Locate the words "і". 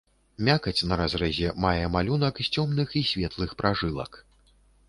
3.03-3.07